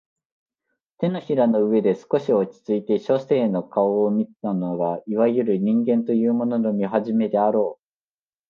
[0.97, 7.83] 掌の上で少し落ちついて書生の顔を見たのがいわゆる人間というものの見始めであろう